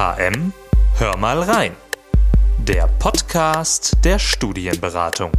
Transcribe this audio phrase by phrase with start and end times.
[0.00, 0.54] HM,
[0.96, 1.72] hör mal rein.
[2.66, 5.30] Der Podcast der Studienberatung.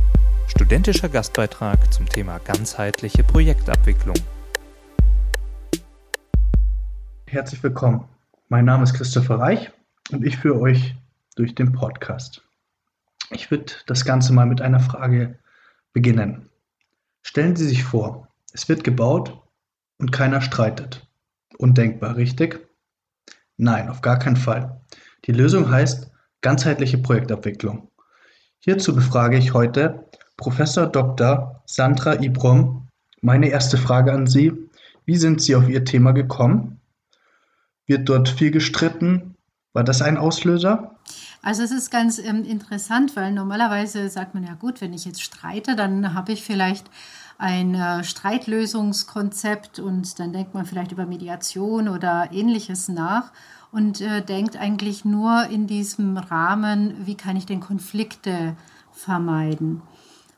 [0.46, 4.16] Studentischer Gastbeitrag zum Thema ganzheitliche Projektabwicklung.
[7.26, 8.08] Herzlich willkommen.
[8.50, 9.72] Mein Name ist Christopher Reich
[10.12, 10.94] und ich führe euch
[11.36, 12.44] durch den Podcast.
[13.32, 15.40] Ich würde das Ganze mal mit einer Frage
[15.92, 16.52] beginnen.
[17.24, 19.42] Stellen Sie sich vor, es wird gebaut
[19.98, 21.08] und keiner streitet.
[21.58, 22.71] Undenkbar, richtig?
[23.62, 24.82] Nein, auf gar keinen Fall.
[25.26, 26.10] Die Lösung heißt
[26.42, 27.92] ganzheitliche Projektabwicklung.
[28.58, 30.04] Hierzu befrage ich heute
[30.36, 31.62] Professor Dr.
[31.68, 32.88] Sandra Ibrom.
[33.22, 34.52] Meine erste Frage an Sie.
[35.06, 36.82] Wie sind Sie auf Ihr Thema gekommen?
[37.86, 39.36] Wird dort viel gestritten?
[39.74, 40.96] War das ein Auslöser?
[41.44, 45.22] Also es ist ganz ähm, interessant, weil normalerweise sagt man ja gut, wenn ich jetzt
[45.22, 46.90] streite, dann habe ich vielleicht
[47.42, 53.32] ein äh, Streitlösungskonzept und dann denkt man vielleicht über Mediation oder ähnliches nach
[53.72, 58.56] und äh, denkt eigentlich nur in diesem Rahmen, wie kann ich denn Konflikte
[58.92, 59.82] vermeiden.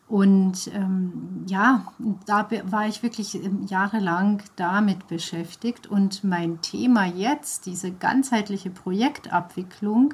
[0.07, 1.85] Und ähm, ja,
[2.25, 5.87] da war ich wirklich ähm, jahrelang damit beschäftigt.
[5.87, 10.13] Und mein Thema jetzt, diese ganzheitliche Projektabwicklung,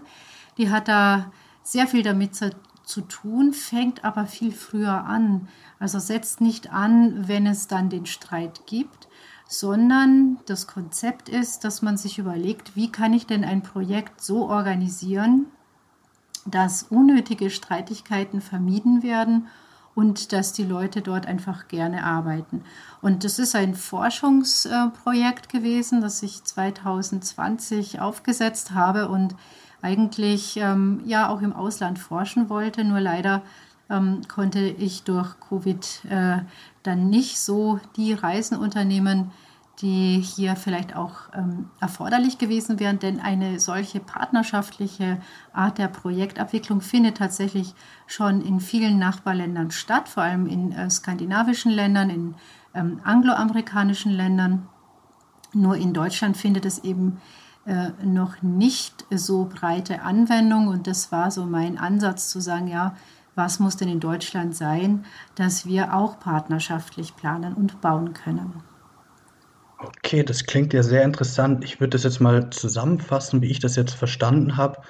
[0.57, 2.51] die hat da sehr viel damit zu
[2.89, 5.47] zu tun, fängt aber viel früher an.
[5.79, 9.07] Also setzt nicht an, wenn es dann den Streit gibt,
[9.47, 14.49] sondern das Konzept ist, dass man sich überlegt, wie kann ich denn ein Projekt so
[14.49, 15.45] organisieren,
[16.45, 19.47] dass unnötige Streitigkeiten vermieden werden
[19.93, 22.63] und dass die Leute dort einfach gerne arbeiten.
[23.01, 29.35] Und das ist ein Forschungsprojekt gewesen, das ich 2020 aufgesetzt habe und
[29.81, 32.83] eigentlich ähm, ja auch im Ausland forschen wollte.
[32.83, 33.41] Nur leider
[33.89, 36.39] ähm, konnte ich durch Covid äh,
[36.83, 39.31] dann nicht so die Reisen unternehmen,
[39.81, 45.21] die hier vielleicht auch ähm, erforderlich gewesen wären, denn eine solche partnerschaftliche
[45.53, 47.73] Art der Projektabwicklung findet tatsächlich
[48.05, 52.35] schon in vielen Nachbarländern statt, vor allem in äh, skandinavischen Ländern, in
[52.73, 54.67] ähm, angloamerikanischen Ländern.
[55.53, 57.21] Nur in Deutschland findet es eben
[58.03, 60.67] noch nicht so breite Anwendung.
[60.67, 62.95] Und das war so mein Ansatz zu sagen, ja,
[63.35, 68.63] was muss denn in Deutschland sein, dass wir auch partnerschaftlich planen und bauen können.
[69.79, 71.63] Okay, das klingt ja sehr interessant.
[71.63, 74.81] Ich würde das jetzt mal zusammenfassen, wie ich das jetzt verstanden habe.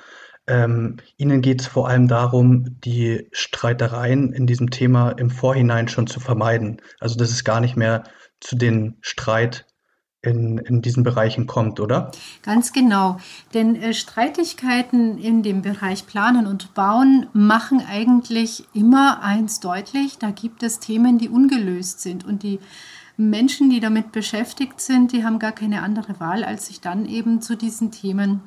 [0.48, 6.08] Ähm, Ihnen geht es vor allem darum, die Streitereien in diesem Thema im Vorhinein schon
[6.08, 6.82] zu vermeiden.
[7.00, 8.04] Also dass es gar nicht mehr
[8.40, 9.68] zu den Streit
[10.22, 12.12] in, in diesen Bereichen kommt, oder?
[12.44, 13.18] Ganz genau.
[13.54, 20.32] Denn äh, Streitigkeiten in dem Bereich Planen und Bauen machen eigentlich immer eins deutlich, da
[20.32, 22.60] gibt es Themen, die ungelöst sind und die
[23.16, 27.42] Menschen, die damit beschäftigt sind, die haben gar keine andere Wahl, als sich dann eben
[27.42, 28.42] zu diesen Themen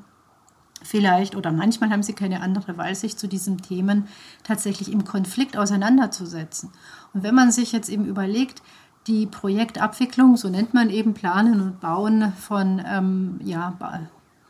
[0.82, 4.08] vielleicht oder manchmal haben sie keine andere Wahl, sich zu diesen Themen
[4.44, 6.70] tatsächlich im Konflikt auseinanderzusetzen.
[7.14, 8.62] Und wenn man sich jetzt eben überlegt,
[9.06, 13.76] die Projektabwicklung, so nennt man eben Planen und Bauen von ähm, ja,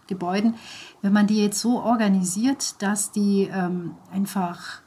[0.06, 0.54] Gebäuden,
[1.00, 4.80] wenn man die jetzt so organisiert, dass die ähm, einfach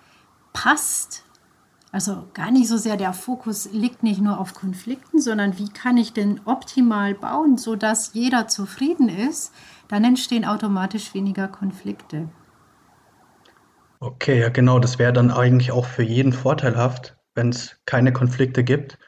[0.54, 1.24] passt,
[1.92, 5.98] also gar nicht so sehr der Fokus liegt nicht nur auf Konflikten, sondern wie kann
[5.98, 9.54] ich denn optimal bauen, sodass jeder zufrieden ist,
[9.88, 12.30] dann entstehen automatisch weniger Konflikte.
[14.00, 18.64] Okay, ja genau, das wäre dann eigentlich auch für jeden vorteilhaft, wenn es keine Konflikte
[18.64, 19.00] gibt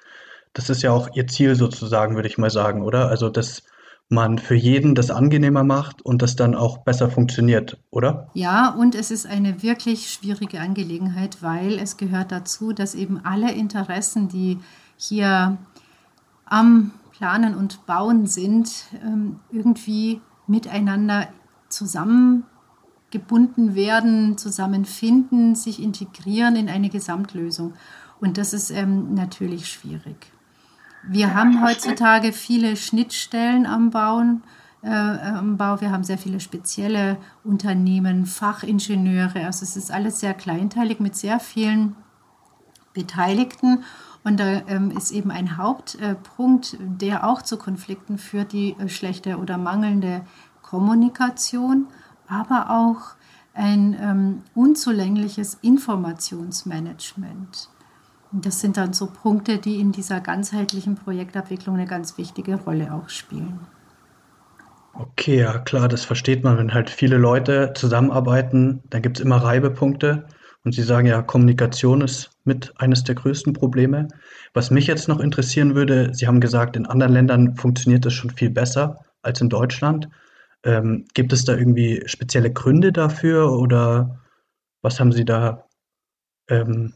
[0.57, 3.09] das ist ja auch ihr Ziel sozusagen, würde ich mal sagen, oder?
[3.09, 3.61] Also, dass
[4.09, 8.31] man für jeden das angenehmer macht und das dann auch besser funktioniert, oder?
[8.33, 13.51] Ja, und es ist eine wirklich schwierige Angelegenheit, weil es gehört dazu, dass eben alle
[13.51, 14.57] Interessen, die
[14.95, 15.59] hier
[16.45, 21.27] am Planen und Bauen sind, ähm, irgendwie miteinander
[21.69, 27.75] zusammengebunden werden, zusammenfinden, sich integrieren in eine Gesamtlösung.
[28.19, 30.31] Und das ist ähm, natürlich schwierig.
[31.09, 34.43] Wir haben heutzutage viele Schnittstellen am Bauen.
[34.83, 35.79] Äh, am Bau.
[35.81, 39.45] Wir haben sehr viele spezielle Unternehmen, Fachingenieure.
[39.45, 41.95] Also es ist alles sehr kleinteilig mit sehr vielen
[42.93, 43.83] Beteiligten.
[44.23, 48.89] Und da ähm, ist eben ein Hauptpunkt, äh, der auch zu Konflikten führt, die äh,
[48.89, 50.25] schlechte oder mangelnde
[50.61, 51.87] Kommunikation,
[52.27, 53.15] aber auch
[53.53, 57.69] ein ähm, unzulängliches Informationsmanagement.
[58.31, 63.09] Das sind dann so Punkte, die in dieser ganzheitlichen Projektabwicklung eine ganz wichtige Rolle auch
[63.09, 63.59] spielen.
[64.93, 69.37] Okay, ja klar, das versteht man, wenn halt viele Leute zusammenarbeiten, dann gibt es immer
[69.37, 70.25] Reibepunkte.
[70.63, 74.07] Und Sie sagen ja, Kommunikation ist mit eines der größten Probleme.
[74.53, 78.31] Was mich jetzt noch interessieren würde, Sie haben gesagt, in anderen Ländern funktioniert das schon
[78.31, 80.09] viel besser als in Deutschland.
[80.63, 84.19] Ähm, gibt es da irgendwie spezielle Gründe dafür oder
[84.81, 85.67] was haben Sie da?
[86.49, 86.93] Ähm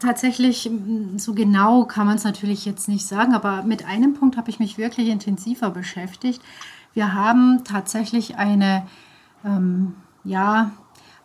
[0.00, 0.70] Tatsächlich,
[1.16, 4.60] so genau kann man es natürlich jetzt nicht sagen, aber mit einem Punkt habe ich
[4.60, 6.40] mich wirklich intensiver beschäftigt.
[6.94, 8.86] Wir haben tatsächlich eine,
[9.44, 10.70] ähm, ja,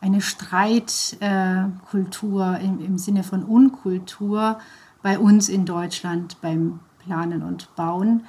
[0.01, 4.57] eine Streitkultur äh, im, im Sinne von Unkultur
[5.03, 8.25] bei uns in Deutschland beim Planen und Bauen.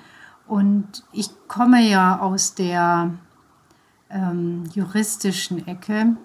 [0.46, 3.14] Und ich komme ja aus der
[4.10, 6.16] ähm, juristischen Ecke.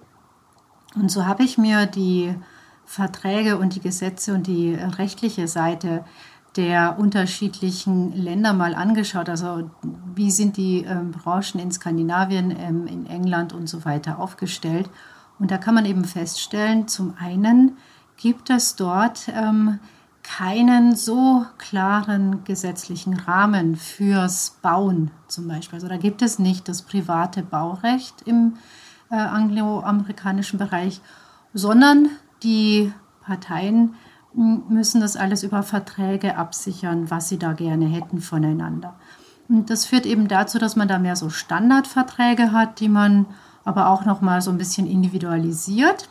[0.96, 2.36] Und so habe ich mir die
[2.90, 6.04] Verträge und die Gesetze und die rechtliche Seite
[6.56, 9.30] der unterschiedlichen Länder mal angeschaut.
[9.30, 9.70] Also
[10.16, 14.90] wie sind die ähm, Branchen in Skandinavien, ähm, in England und so weiter aufgestellt.
[15.38, 17.78] Und da kann man eben feststellen, zum einen
[18.18, 19.78] gibt es dort ähm,
[20.24, 25.76] keinen so klaren gesetzlichen Rahmen fürs Bauen zum Beispiel.
[25.76, 28.56] Also da gibt es nicht das private Baurecht im
[29.12, 31.02] äh, angloamerikanischen Bereich,
[31.54, 32.10] sondern
[32.44, 33.96] die Parteien
[34.34, 38.96] hm, müssen das alles über Verträge absichern, was sie da gerne hätten voneinander.
[39.48, 43.26] Und das führt eben dazu, dass man da mehr so Standardverträge hat, die man
[43.66, 46.10] aber auch noch mal so ein bisschen individualisiert.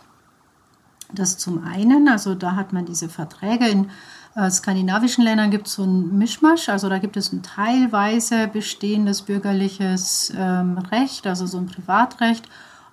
[1.12, 3.66] Das zum einen, also da hat man diese Verträge.
[3.68, 3.90] In
[4.34, 9.22] äh, skandinavischen Ländern gibt es so ein Mischmasch, also da gibt es ein teilweise bestehendes
[9.22, 12.48] bürgerliches ähm, Recht, also so ein Privatrecht,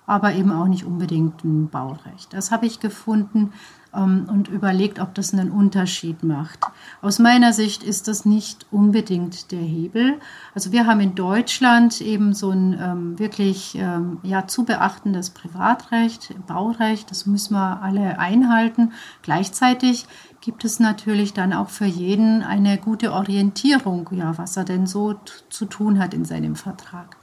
[0.06, 2.32] aber eben auch nicht unbedingt ein Baurecht.
[2.32, 3.52] Das habe ich gefunden
[3.94, 6.60] ähm, und überlegt, ob das einen Unterschied macht.
[7.02, 10.20] Aus meiner Sicht ist das nicht unbedingt der Hebel.
[10.54, 16.34] Also wir haben in Deutschland eben so ein ähm, wirklich ähm, ja, zu beachtendes Privatrecht,
[16.46, 18.92] Baurecht, das müssen wir alle einhalten.
[19.22, 20.06] Gleichzeitig
[20.40, 25.16] gibt es natürlich dann auch für jeden eine gute Orientierung, ja, was er denn so
[25.48, 27.16] zu tun hat in seinem Vertrag.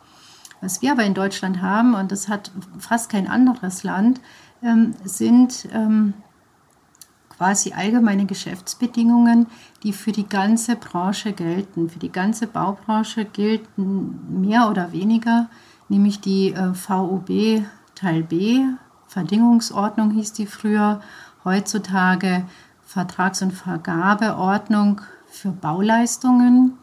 [0.63, 4.21] Was wir aber in Deutschland haben, und das hat fast kein anderes Land,
[4.63, 6.13] ähm, sind ähm,
[7.29, 9.47] quasi allgemeine Geschäftsbedingungen,
[9.83, 11.89] die für die ganze Branche gelten.
[11.89, 15.49] Für die ganze Baubranche gelten mehr oder weniger,
[15.89, 18.63] nämlich die äh, VOB Teil B,
[19.07, 21.01] Verdingungsordnung hieß die früher,
[21.43, 22.45] heutzutage
[22.85, 26.77] Vertrags- und Vergabeordnung für Bauleistungen.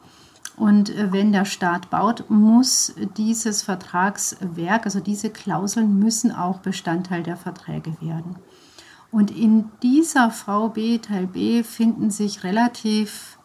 [0.60, 7.22] Und äh, wenn der Staat baut, muss dieses Vertragswerk, also diese Klauseln müssen auch Bestandteil
[7.22, 8.36] der Verträge werden.
[9.10, 13.38] Und in dieser VB Teil B finden sich relativ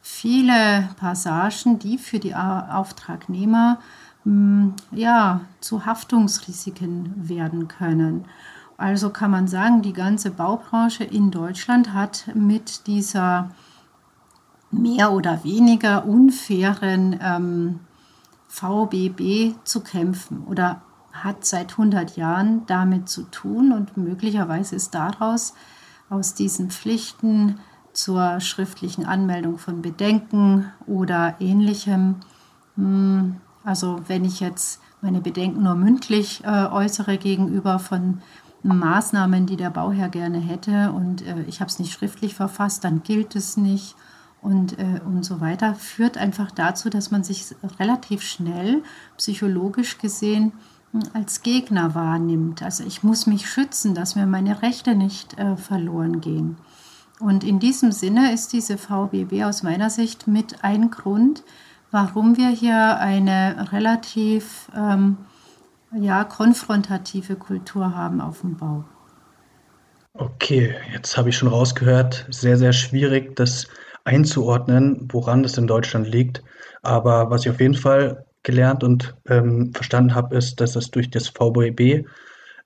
[0.00, 3.78] viele Passagen, die für die Auftragnehmer
[4.22, 8.24] hm, ja, zu Haftungsrisiken werden können.
[8.78, 13.50] Also kann man sagen, die ganze Baubranche in Deutschland hat mit dieser
[14.80, 17.80] mehr oder weniger unfairen ähm,
[18.48, 20.82] VBB zu kämpfen oder
[21.12, 25.54] hat seit 100 Jahren damit zu tun und möglicherweise ist daraus
[26.10, 27.58] aus diesen Pflichten
[27.92, 32.16] zur schriftlichen Anmeldung von Bedenken oder ähnlichem,
[32.76, 38.20] hm, also wenn ich jetzt meine Bedenken nur mündlich äh, äußere gegenüber von
[38.62, 43.02] Maßnahmen, die der Bauherr gerne hätte und äh, ich habe es nicht schriftlich verfasst, dann
[43.02, 43.94] gilt es nicht
[44.46, 47.46] und, äh, und so weiter, führt einfach dazu, dass man sich
[47.80, 48.84] relativ schnell
[49.16, 50.52] psychologisch gesehen
[51.14, 52.62] als Gegner wahrnimmt.
[52.62, 56.58] Also ich muss mich schützen, dass mir meine Rechte nicht äh, verloren gehen.
[57.18, 61.42] Und in diesem Sinne ist diese VBB aus meiner Sicht mit ein Grund,
[61.90, 65.16] warum wir hier eine relativ ähm,
[65.92, 68.84] ja, konfrontative Kultur haben auf dem Bau.
[70.14, 73.66] Okay, jetzt habe ich schon rausgehört, sehr, sehr schwierig, das
[74.06, 76.42] einzuordnen, woran das in Deutschland liegt.
[76.82, 81.10] Aber was ich auf jeden Fall gelernt und ähm, verstanden habe, ist, dass es durch
[81.10, 82.06] das VBB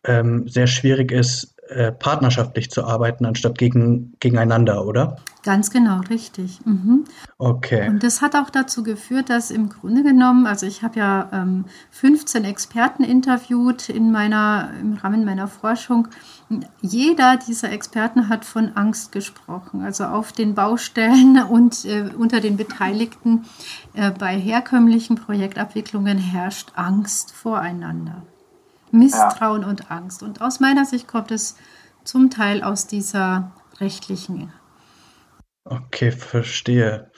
[0.05, 5.17] ähm, sehr schwierig ist, äh, partnerschaftlich zu arbeiten, anstatt gegen, gegeneinander, oder?
[5.45, 6.59] Ganz genau, richtig.
[6.67, 7.05] Mhm.
[7.39, 7.89] Okay.
[7.89, 11.67] Und das hat auch dazu geführt, dass im Grunde genommen, also ich habe ja ähm,
[11.93, 16.09] 15 Experten interviewt in meiner, im Rahmen meiner Forschung.
[16.81, 19.83] Jeder dieser Experten hat von Angst gesprochen.
[19.83, 23.45] Also auf den Baustellen und äh, unter den Beteiligten
[23.95, 28.23] äh, bei herkömmlichen Projektabwicklungen herrscht Angst voreinander.
[28.93, 29.69] Misstrauen ja.
[29.69, 30.23] und Angst.
[30.23, 31.57] Und aus meiner Sicht kommt es
[32.05, 34.53] zum Teil aus dieser rechtlichen.
[35.65, 37.11] Okay, verstehe.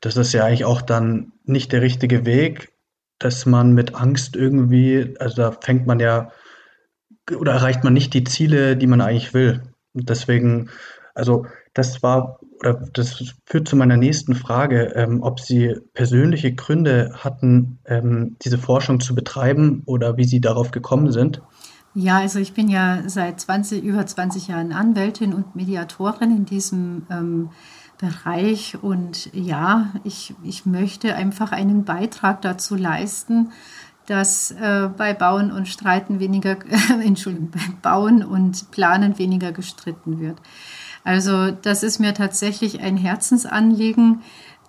[0.00, 2.72] Das ist ja eigentlich auch dann nicht der richtige Weg,
[3.18, 6.30] dass man mit Angst irgendwie, also da fängt man ja
[7.38, 9.62] oder erreicht man nicht die Ziele, die man eigentlich will.
[9.92, 10.70] Und deswegen,
[11.14, 17.12] also Das war, oder das führt zu meiner nächsten Frage, ähm, ob Sie persönliche Gründe
[17.14, 21.40] hatten, ähm, diese Forschung zu betreiben oder wie Sie darauf gekommen sind.
[21.94, 27.06] Ja, also ich bin ja seit 20, über 20 Jahren Anwältin und Mediatorin in diesem
[27.10, 27.50] ähm,
[27.98, 33.50] Bereich und ja, ich, ich möchte einfach einen Beitrag dazu leisten,
[34.06, 36.56] dass äh, bei Bauen und Streiten weniger,
[37.04, 40.40] Entschuldigung, bei Bauen und Planen weniger gestritten wird.
[41.04, 44.22] Also das ist mir tatsächlich ein Herzensanliegen.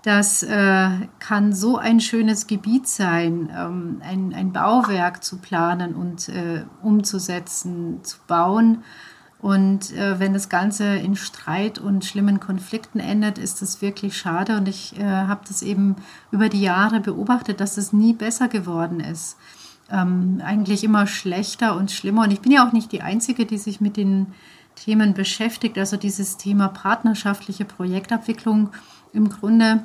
[0.03, 6.29] Das äh, kann so ein schönes Gebiet sein, ähm, ein, ein Bauwerk zu planen und
[6.29, 8.83] äh, umzusetzen, zu bauen.
[9.41, 14.57] Und äh, wenn das Ganze in Streit und schlimmen Konflikten endet, ist das wirklich schade.
[14.57, 15.95] Und ich äh, habe das eben
[16.31, 19.37] über die Jahre beobachtet, dass es nie besser geworden ist.
[19.91, 22.23] Ähm, eigentlich immer schlechter und schlimmer.
[22.23, 24.27] Und ich bin ja auch nicht die Einzige, die sich mit den
[24.75, 25.77] Themen beschäftigt.
[25.77, 28.69] Also dieses Thema partnerschaftliche Projektabwicklung
[29.13, 29.83] im Grunde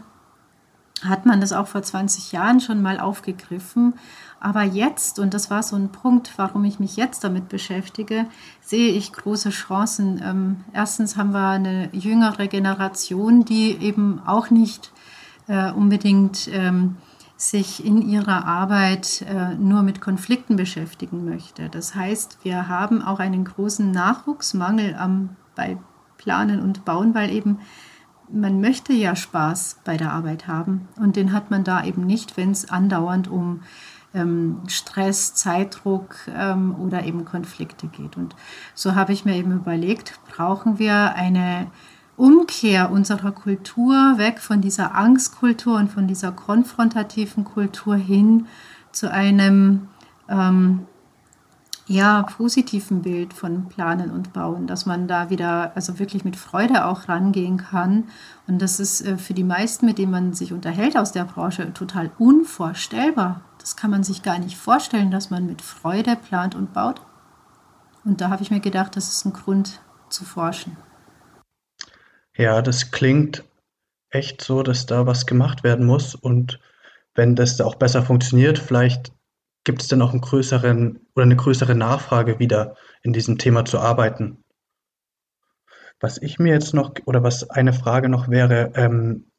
[1.03, 3.95] hat man das auch vor 20 Jahren schon mal aufgegriffen.
[4.41, 8.27] Aber jetzt, und das war so ein Punkt, warum ich mich jetzt damit beschäftige,
[8.61, 10.21] sehe ich große Chancen.
[10.23, 14.93] Ähm, erstens haben wir eine jüngere Generation, die eben auch nicht
[15.49, 16.97] äh, unbedingt ähm,
[17.37, 21.69] sich in ihrer Arbeit äh, nur mit Konflikten beschäftigen möchte.
[21.69, 25.77] Das heißt, wir haben auch einen großen Nachwuchsmangel am, bei
[26.17, 27.61] Planen und Bauen, weil eben
[28.29, 32.37] man möchte ja Spaß bei der Arbeit haben und den hat man da eben nicht,
[32.37, 33.61] wenn es andauernd um
[34.15, 38.17] ähm, Stress, Zeitdruck ähm, oder eben Konflikte geht.
[38.17, 38.35] Und
[38.75, 41.69] so habe ich mir eben überlegt, brauchen wir eine
[42.17, 48.47] Umkehr unserer Kultur weg von dieser Angstkultur und von dieser konfrontativen Kultur hin
[48.93, 49.89] zu einem
[50.29, 50.87] ähm,
[51.89, 56.85] ja, positiven Bild von Planen und Bauen, dass man da wieder also wirklich mit Freude
[56.85, 58.05] auch rangehen kann.
[58.49, 61.73] Und das ist äh, für die meisten, mit denen man sich unterhält aus der Branche,
[61.75, 63.43] total unvorstellbar.
[63.59, 67.01] Das kann man sich gar nicht vorstellen, dass man mit Freude plant und baut.
[68.05, 70.77] Und da habe ich mir gedacht, das ist ein Grund zu forschen.
[72.37, 73.45] Ja, das klingt
[74.11, 76.15] echt so, dass da was gemacht werden muss.
[76.15, 76.61] Und
[77.15, 79.13] wenn das auch besser funktioniert, vielleicht
[79.65, 83.81] gibt es dann auch einen größeren oder eine größere Nachfrage wieder in diesem Thema zu
[83.81, 84.45] arbeiten.
[85.99, 89.31] Was ich mir jetzt noch oder was eine Frage noch wäre, ähm,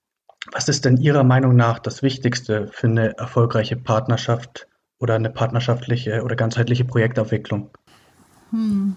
[0.51, 6.23] was ist denn Ihrer Meinung nach das Wichtigste für eine erfolgreiche Partnerschaft oder eine partnerschaftliche
[6.23, 7.69] oder ganzheitliche Projektabwicklung?
[8.49, 8.95] Hm.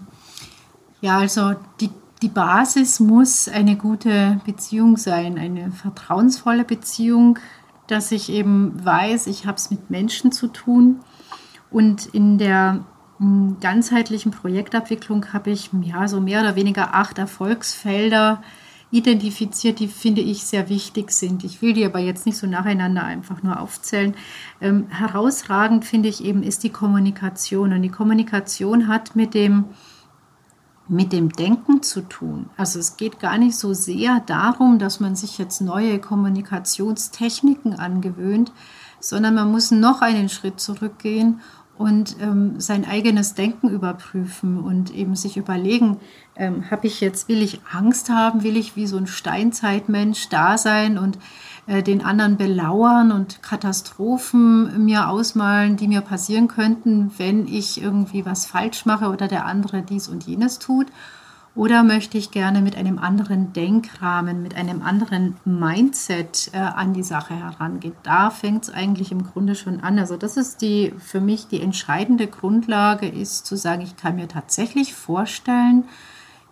[1.01, 1.89] Ja, also die
[2.21, 7.39] die Basis muss eine gute Beziehung sein, eine vertrauensvolle Beziehung,
[7.87, 10.99] dass ich eben weiß, ich habe es mit Menschen zu tun.
[11.71, 12.85] Und in der
[13.17, 18.43] hm, ganzheitlichen Projektabwicklung habe ich ja so mehr oder weniger acht Erfolgsfelder
[18.91, 21.43] identifiziert, die finde ich sehr wichtig sind.
[21.43, 24.15] Ich will die aber jetzt nicht so nacheinander einfach nur aufzählen.
[24.59, 27.73] Ähm, herausragend finde ich eben ist die Kommunikation.
[27.73, 29.65] Und die Kommunikation hat mit dem
[30.91, 32.49] mit dem Denken zu tun.
[32.57, 38.51] Also es geht gar nicht so sehr darum, dass man sich jetzt neue Kommunikationstechniken angewöhnt,
[38.99, 41.39] sondern man muss noch einen Schritt zurückgehen
[41.77, 45.97] und ähm, sein eigenes Denken überprüfen und eben sich überlegen,
[46.35, 50.57] ähm, habe ich jetzt, will ich Angst haben, will ich wie so ein Steinzeitmensch da
[50.57, 51.17] sein und
[51.67, 58.25] äh, den anderen belauern und Katastrophen mir ausmalen, die mir passieren könnten, wenn ich irgendwie
[58.25, 60.87] was falsch mache oder der andere dies und jenes tut?
[61.53, 67.03] Oder möchte ich gerne mit einem anderen Denkrahmen, mit einem anderen Mindset äh, an die
[67.03, 67.93] Sache herangehen?
[68.03, 69.99] Da fängt es eigentlich im Grunde schon an.
[69.99, 74.29] Also das ist die für mich die entscheidende Grundlage, ist zu sagen, ich kann mir
[74.29, 75.83] tatsächlich vorstellen,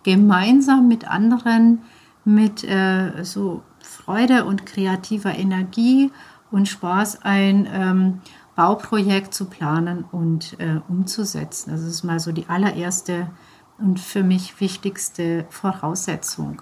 [0.02, 1.80] gemeinsam mit anderen
[2.24, 3.62] mit äh, so
[4.10, 6.10] Freude und kreativer Energie
[6.50, 8.20] und Spaß ein ähm,
[8.56, 11.70] Bauprojekt zu planen und äh, umzusetzen.
[11.70, 13.30] Das ist mal so die allererste
[13.78, 16.60] und für mich wichtigste Voraussetzung.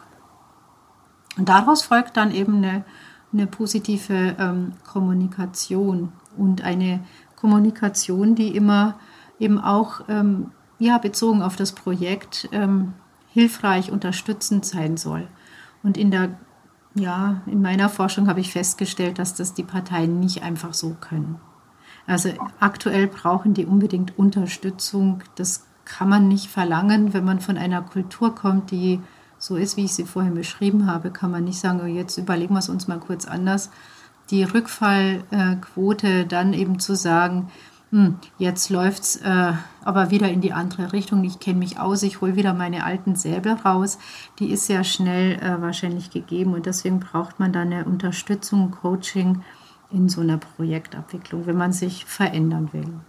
[1.38, 2.84] Und daraus folgt dann eben eine,
[3.32, 7.00] eine positive ähm, Kommunikation und eine
[7.34, 8.98] Kommunikation, die immer
[9.38, 12.92] eben auch ähm, ja, bezogen auf das Projekt ähm,
[13.32, 15.28] hilfreich, unterstützend sein soll.
[15.82, 16.36] Und in der
[16.98, 21.40] ja, in meiner Forschung habe ich festgestellt, dass das die Parteien nicht einfach so können.
[22.06, 25.22] Also aktuell brauchen die unbedingt Unterstützung.
[25.34, 29.00] Das kann man nicht verlangen, wenn man von einer Kultur kommt, die
[29.38, 32.54] so ist, wie ich sie vorhin beschrieben habe, kann man nicht sagen, oh, jetzt überlegen
[32.54, 33.70] wir es uns mal kurz anders.
[34.30, 37.48] Die Rückfallquote dann eben zu sagen,
[37.90, 39.52] hm, jetzt läuft es äh,
[39.82, 41.24] aber wieder in die andere Richtung.
[41.24, 43.98] Ich kenne mich aus, ich hole wieder meine alten Säbel raus.
[44.38, 49.42] Die ist ja schnell äh, wahrscheinlich gegeben und deswegen braucht man da eine Unterstützung, Coaching
[49.90, 53.00] in so einer Projektabwicklung, wenn man sich verändern will.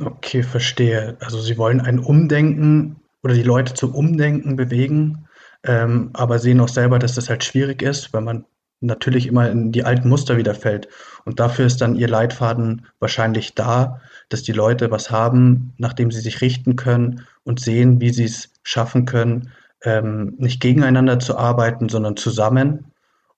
[0.00, 1.18] Okay, verstehe.
[1.20, 5.28] Also Sie wollen ein Umdenken oder die Leute zum Umdenken bewegen,
[5.64, 8.46] ähm, aber sehen auch selber, dass das halt schwierig ist, weil man
[8.82, 10.88] natürlich immer in die alten Muster wieder fällt.
[11.24, 16.20] Und dafür ist dann Ihr Leitfaden wahrscheinlich da, dass die Leute was haben, nachdem sie
[16.20, 19.50] sich richten können und sehen, wie sie es schaffen können,
[19.84, 22.92] ähm, nicht gegeneinander zu arbeiten, sondern zusammen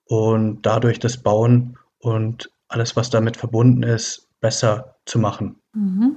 [0.06, 5.56] und dadurch das Bauen und alles, was damit verbunden ist, besser zu machen.
[5.72, 6.16] Mhm.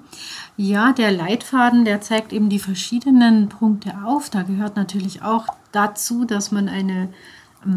[0.55, 4.29] Ja, der Leitfaden, der zeigt eben die verschiedenen Punkte auf.
[4.29, 7.09] Da gehört natürlich auch dazu, dass man eine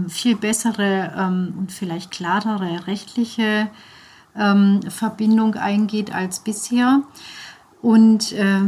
[0.09, 3.69] viel bessere ähm, und vielleicht klarere rechtliche
[4.37, 7.03] ähm, Verbindung eingeht als bisher.
[7.83, 8.61] Und äh,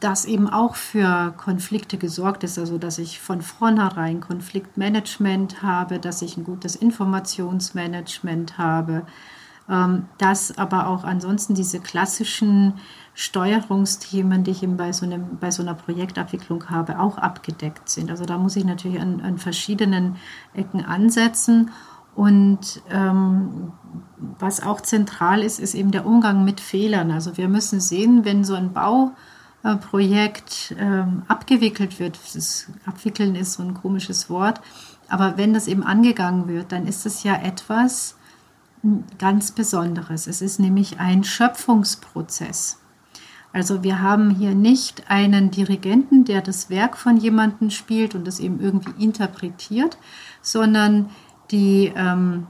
[0.00, 6.22] dass eben auch für Konflikte gesorgt ist, also dass ich von vornherein Konfliktmanagement habe, dass
[6.22, 9.06] ich ein gutes Informationsmanagement habe,
[9.68, 12.74] ähm, dass aber auch ansonsten diese klassischen
[13.14, 18.10] Steuerungsthemen, die ich eben bei so, einem, bei so einer Projektabwicklung habe, auch abgedeckt sind.
[18.10, 20.16] Also da muss ich natürlich an, an verschiedenen
[20.52, 21.70] Ecken ansetzen.
[22.16, 23.72] Und ähm,
[24.38, 27.10] was auch zentral ist, ist eben der Umgang mit Fehlern.
[27.10, 33.62] Also wir müssen sehen, wenn so ein Bauprojekt ähm, abgewickelt wird, das abwickeln ist so
[33.62, 34.60] ein komisches Wort,
[35.08, 38.16] aber wenn das eben angegangen wird, dann ist es ja etwas,
[39.18, 40.26] ganz Besonderes.
[40.26, 42.78] Es ist nämlich ein Schöpfungsprozess.
[43.54, 48.40] Also wir haben hier nicht einen Dirigenten, der das Werk von jemandem spielt und es
[48.40, 49.96] eben irgendwie interpretiert,
[50.42, 51.08] sondern
[51.52, 52.48] die ähm,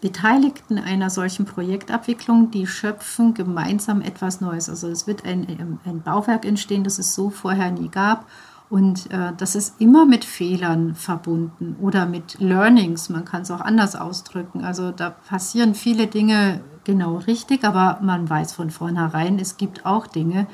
[0.00, 4.70] Beteiligten einer solchen Projektabwicklung, die schöpfen gemeinsam etwas Neues.
[4.70, 8.26] Also es wird ein, ein Bauwerk entstehen, das es so vorher nie gab
[8.70, 13.08] und äh, das ist immer mit Fehlern verbunden oder mit Learnings.
[13.08, 14.62] Man kann es auch anders ausdrücken.
[14.62, 20.06] Also da passieren viele Dinge genau richtig, aber man weiß von vornherein, es gibt auch
[20.06, 20.46] Dinge,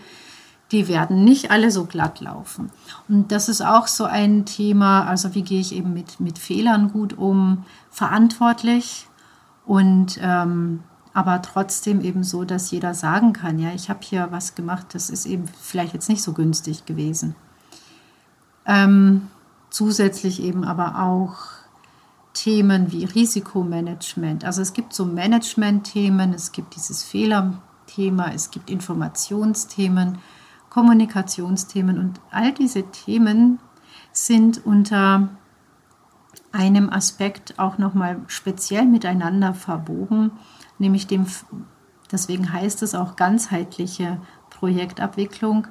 [0.72, 2.72] die werden nicht alle so glatt laufen.
[3.08, 6.90] Und das ist auch so ein Thema, also wie gehe ich eben mit, mit Fehlern
[6.90, 9.06] gut um, verantwortlich
[9.64, 10.80] und ähm,
[11.12, 15.10] aber trotzdem eben so, dass jeder sagen kann, ja, ich habe hier was gemacht, das
[15.10, 17.36] ist eben vielleicht jetzt nicht so günstig gewesen.
[18.66, 19.28] Ähm,
[19.70, 21.36] zusätzlich eben aber auch
[22.34, 24.44] Themen wie Risikomanagement.
[24.44, 30.18] Also es gibt so Management-Themen, es gibt dieses Fehlerthema, es gibt Informationsthemen,
[30.68, 33.60] Kommunikationsthemen und all diese Themen
[34.12, 35.30] sind unter
[36.52, 40.32] einem Aspekt auch nochmal speziell miteinander verwoben,
[40.78, 41.26] nämlich dem,
[42.10, 44.20] deswegen heißt es auch ganzheitliche
[44.50, 45.66] Projektabwicklung,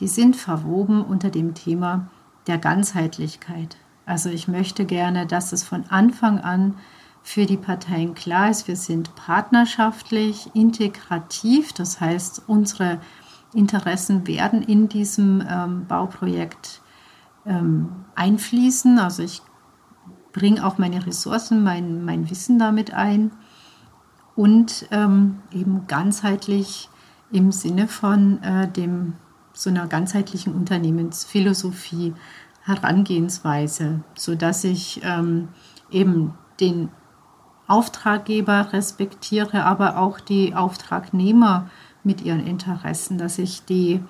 [0.00, 2.08] die sind verwoben unter dem Thema
[2.46, 3.76] der Ganzheitlichkeit.
[4.06, 6.74] Also ich möchte gerne, dass es von Anfang an
[7.22, 13.00] für die Parteien klar ist, wir sind partnerschaftlich, integrativ, das heißt, unsere
[13.54, 16.82] Interessen werden in diesem ähm, Bauprojekt
[17.46, 18.98] ähm, einfließen.
[18.98, 19.40] Also ich
[20.32, 23.30] bringe auch meine Ressourcen, mein, mein Wissen damit ein
[24.36, 26.90] und ähm, eben ganzheitlich
[27.30, 29.14] im Sinne von äh, dem
[29.54, 32.12] so einer ganzheitlichen Unternehmensphilosophie,
[32.64, 35.48] Herangehensweise, sodass ich ähm,
[35.90, 36.88] eben den
[37.66, 41.70] Auftraggeber respektiere, aber auch die Auftragnehmer
[42.02, 44.02] mit ihren Interessen, dass ich die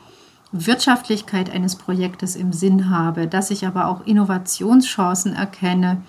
[0.53, 6.03] Wirtschaftlichkeit eines Projektes im Sinn habe, dass ich aber auch Innovationschancen erkenne,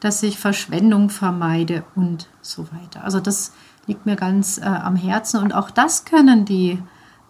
[0.00, 3.04] dass ich Verschwendung vermeide und so weiter.
[3.04, 3.52] Also das
[3.86, 6.82] liegt mir ganz äh, am Herzen und auch das können die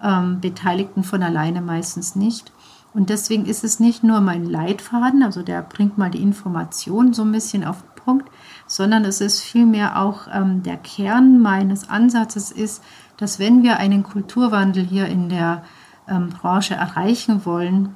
[0.02, 2.52] ähm, Beteiligten von alleine meistens nicht.
[2.94, 7.22] Und deswegen ist es nicht nur mein Leitfaden, also der bringt mal die Information so
[7.22, 8.30] ein bisschen auf den Punkt,
[8.66, 12.82] sondern es ist vielmehr auch ähm, der Kern meines Ansatzes ist,
[13.16, 15.64] dass wenn wir einen Kulturwandel hier in der
[16.08, 17.94] ähm, Branche erreichen wollen,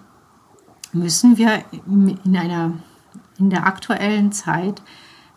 [0.93, 2.73] müssen wir in einer
[3.39, 4.83] in der aktuellen Zeit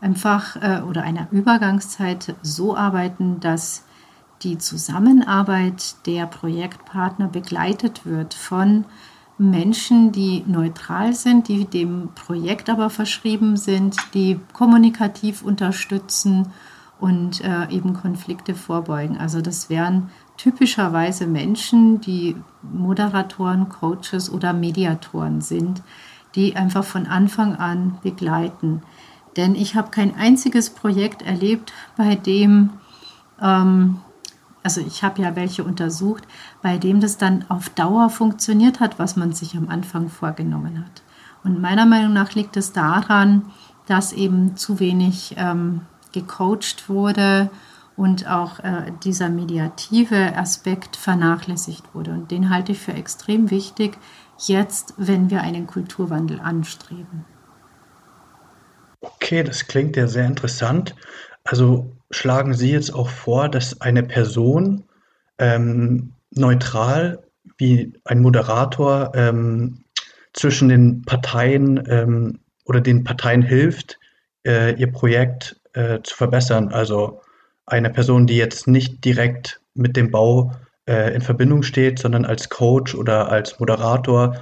[0.02, 3.84] einfach äh, oder einer Übergangszeit so arbeiten, dass
[4.42, 8.86] die Zusammenarbeit der Projektpartner begleitet wird von
[9.40, 16.52] Menschen, die neutral sind, die dem Projekt aber verschrieben sind, die kommunikativ unterstützen
[17.00, 19.18] und äh, eben Konflikte vorbeugen.
[19.18, 25.82] Also das wären typischerweise Menschen, die Moderatoren, Coaches oder Mediatoren sind,
[26.36, 28.82] die einfach von Anfang an begleiten.
[29.38, 32.72] Denn ich habe kein einziges Projekt erlebt, bei dem
[33.42, 34.00] ähm,
[34.70, 36.26] also ich habe ja welche untersucht,
[36.62, 41.02] bei dem das dann auf Dauer funktioniert hat, was man sich am Anfang vorgenommen hat.
[41.44, 43.52] Und meiner Meinung nach liegt es daran,
[43.88, 47.50] dass eben zu wenig ähm, gecoacht wurde
[47.96, 52.12] und auch äh, dieser mediative Aspekt vernachlässigt wurde.
[52.12, 53.98] Und den halte ich für extrem wichtig,
[54.38, 57.26] jetzt, wenn wir einen Kulturwandel anstreben.
[59.02, 60.96] Okay, das klingt ja sehr interessant.
[61.44, 64.84] Also schlagen Sie jetzt auch vor, dass eine Person
[65.38, 67.24] ähm, neutral
[67.58, 69.84] wie ein Moderator ähm,
[70.34, 74.00] zwischen den Parteien ähm, oder den Parteien hilft,
[74.46, 76.70] äh, ihr Projekt äh, zu verbessern.
[76.70, 77.22] Also
[77.66, 80.54] eine Person, die jetzt nicht direkt mit dem Bau
[80.88, 84.36] äh, in Verbindung steht, sondern als Coach oder als Moderator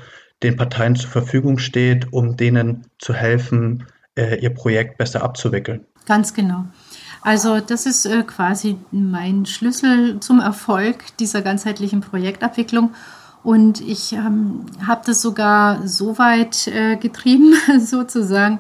[0.44, 5.86] den Parteien zur Verfügung steht, um denen zu helfen, äh, ihr Projekt besser abzuwickeln.
[6.06, 6.66] Ganz genau.
[7.22, 12.92] Also das ist äh, quasi mein Schlüssel zum Erfolg dieser ganzheitlichen Projektabwicklung.
[13.44, 18.60] Und ich ähm, habe das sogar so weit äh, getrieben, sozusagen,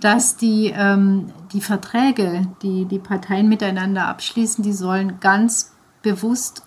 [0.00, 6.62] dass die, ähm, die Verträge, die die Parteien miteinander abschließen, die sollen ganz bewusst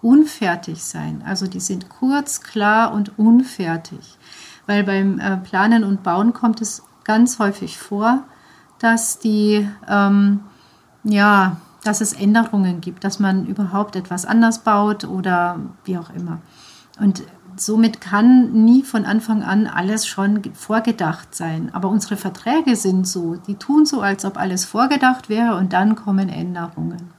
[0.00, 1.22] unfertig sein.
[1.26, 4.18] Also die sind kurz, klar und unfertig.
[4.66, 8.24] Weil beim äh, Planen und Bauen kommt es ganz häufig vor,
[8.78, 10.40] dass die, ähm,
[11.04, 16.40] ja, dass es Änderungen gibt, dass man überhaupt etwas anders baut oder wie auch immer.
[17.00, 17.22] Und
[17.56, 21.70] somit kann nie von Anfang an alles schon vorgedacht sein.
[21.72, 25.96] Aber unsere Verträge sind so, die tun so, als ob alles vorgedacht wäre und dann
[25.96, 27.10] kommen Änderungen.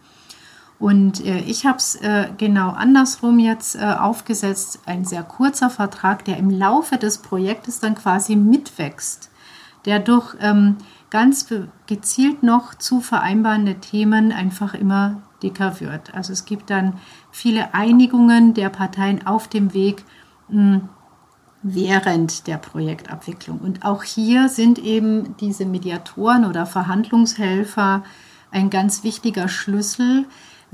[0.80, 6.26] Und äh, ich habe es äh, genau andersrum jetzt äh, aufgesetzt, ein sehr kurzer Vertrag,
[6.26, 9.30] der im Laufe des Projektes dann quasi mitwächst,
[9.86, 10.78] der durch ähm,
[11.14, 11.46] ganz
[11.86, 16.16] gezielt noch zu vereinbarende Themen einfach immer dicker wird.
[16.16, 16.98] Also es gibt dann
[17.30, 20.06] viele Einigungen der Parteien auf dem Weg
[20.50, 20.90] hm,
[21.62, 23.60] während der Projektabwicklung.
[23.60, 28.04] Und auch hier sind eben diese Mediatoren oder Verhandlungshelfer
[28.50, 30.26] ein ganz wichtiger Schlüssel,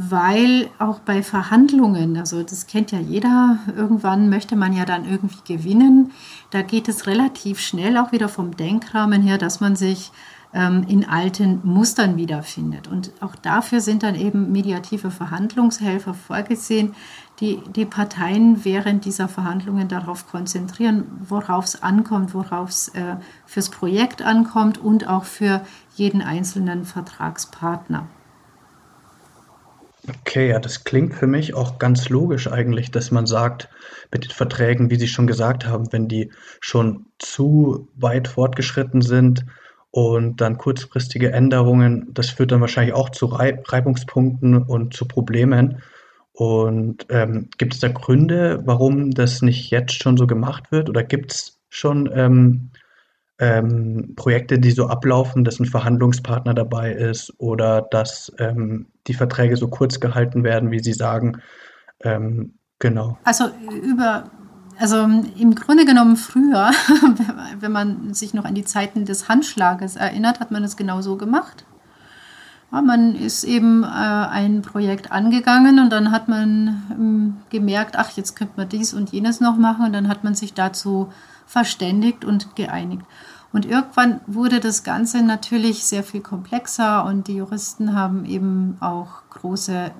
[0.01, 5.55] weil auch bei Verhandlungen, also das kennt ja jeder, irgendwann möchte man ja dann irgendwie
[5.55, 6.11] gewinnen.
[6.51, 10.13] Da geht es relativ schnell auch wieder vom Denkrahmen her, dass man sich
[10.53, 12.87] ähm, in alten Mustern wiederfindet.
[12.87, 16.95] Und auch dafür sind dann eben mediative Verhandlungshelfer vorgesehen,
[17.41, 23.67] die die Parteien während dieser Verhandlungen darauf konzentrieren, worauf es ankommt, worauf es äh, fürs
[23.67, 25.59] Projekt ankommt und auch für
[25.95, 28.07] jeden einzelnen Vertragspartner.
[30.07, 33.69] Okay, ja, das klingt für mich auch ganz logisch eigentlich, dass man sagt,
[34.11, 36.31] mit den Verträgen, wie Sie schon gesagt haben, wenn die
[36.61, 39.45] schon zu weit fortgeschritten sind,
[39.91, 45.81] und dann kurzfristige Änderungen, das führt dann wahrscheinlich auch zu Reibungspunkten und zu Problemen.
[46.31, 50.89] Und ähm, gibt es da Gründe, warum das nicht jetzt schon so gemacht wird?
[50.89, 52.69] Oder gibt es schon ähm,
[53.39, 59.55] ähm, Projekte, die so ablaufen, dass ein Verhandlungspartner dabei ist oder dass ähm, die Verträge
[59.55, 61.41] so kurz gehalten werden, wie Sie sagen?
[62.03, 63.17] Ähm, genau.
[63.23, 63.45] Also
[63.83, 64.25] über
[64.79, 66.71] also im Grunde genommen früher,
[67.59, 71.17] wenn man sich noch an die Zeiten des Handschlages erinnert, hat man es genau so
[71.17, 71.65] gemacht.
[72.71, 78.11] Ja, man ist eben äh, ein Projekt angegangen und dann hat man ähm, gemerkt, ach,
[78.11, 81.09] jetzt könnte man dies und jenes noch machen und dann hat man sich dazu
[81.49, 83.03] verständigt und geeinigt.
[83.51, 89.23] Und irgendwann wurde das Ganze natürlich sehr viel komplexer und die Juristen haben eben auch
[89.31, 89.91] große,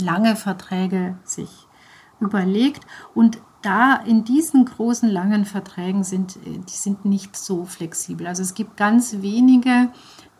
[0.00, 1.50] lange Verträge sich
[2.20, 2.86] überlegt
[3.16, 8.28] und da in diesen großen, langen Verträgen sind, äh, die sind nicht so flexibel.
[8.28, 9.88] Also es gibt ganz wenige,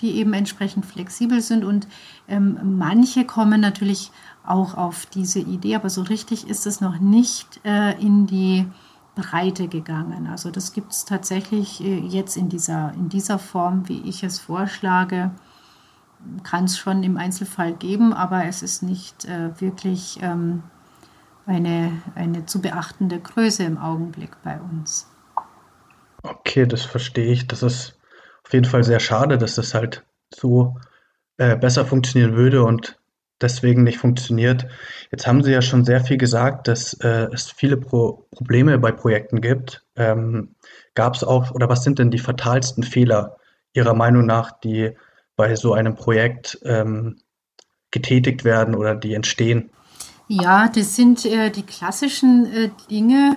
[0.00, 1.88] die eben entsprechend flexibel sind und
[2.28, 4.12] ähm, manche kommen natürlich
[4.46, 8.66] auch auf diese Idee, aber so richtig ist es noch nicht äh, in die
[9.14, 10.26] Breite gegangen.
[10.26, 14.40] Also das gibt es tatsächlich äh, jetzt in dieser, in dieser Form, wie ich es
[14.40, 15.30] vorschlage,
[16.44, 20.62] kann es schon im Einzelfall geben, aber es ist nicht äh, wirklich ähm,
[21.46, 25.08] eine, eine zu beachtende Größe im Augenblick bei uns.
[26.22, 27.48] Okay, das verstehe ich.
[27.48, 27.98] Das ist
[28.44, 30.76] auf jeden Fall sehr schade, dass das halt so
[31.36, 32.98] äh, besser funktionieren würde und
[33.42, 34.66] deswegen nicht funktioniert.
[35.10, 38.92] Jetzt haben Sie ja schon sehr viel gesagt, dass äh, es viele Pro Probleme bei
[38.92, 39.84] Projekten gibt.
[39.96, 40.54] Ähm,
[40.94, 43.36] Gab es auch, oder was sind denn die fatalsten Fehler
[43.72, 44.90] Ihrer Meinung nach, die
[45.36, 47.16] bei so einem Projekt ähm,
[47.90, 49.70] getätigt werden oder die entstehen?
[50.28, 53.36] Ja, das sind äh, die klassischen äh, Dinge,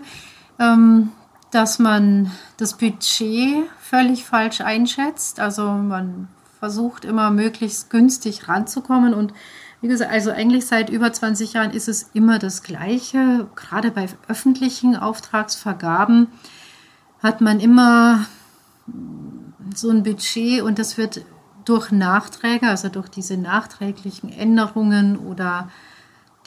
[0.59, 1.11] ähm,
[1.51, 5.39] dass man das Budget völlig falsch einschätzt.
[5.39, 6.27] Also man
[6.59, 9.33] versucht immer möglichst günstig ranzukommen und
[9.85, 13.45] Wie gesagt, also eigentlich seit über 20 Jahren ist es immer das Gleiche.
[13.55, 16.25] Gerade bei öffentlichen Auftragsvergaben
[17.21, 18.25] hat man immer
[19.75, 21.23] so ein Budget und das wird
[21.65, 25.69] durch Nachträge, also durch diese nachträglichen Änderungen oder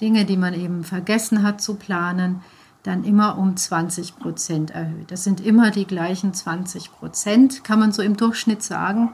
[0.01, 2.41] Dinge, die man eben vergessen hat zu planen,
[2.83, 5.13] dann immer um 20 Prozent erhöht.
[5.13, 9.13] Das sind immer die gleichen 20 Prozent, kann man so im Durchschnitt sagen.